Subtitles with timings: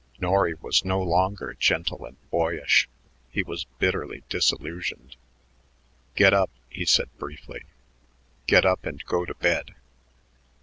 [0.19, 2.89] Norry was no longer gentle and boyish;
[3.29, 5.15] he was bitterly disillusioned.
[6.15, 7.65] "Get up," he said briefly.
[8.47, 9.75] "Get up and go to bed."